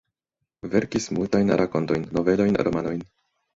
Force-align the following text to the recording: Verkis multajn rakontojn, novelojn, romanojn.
Verkis 0.71 1.05
multajn 1.17 1.53
rakontojn, 1.63 2.09
novelojn, 2.19 2.61
romanojn. 2.65 3.07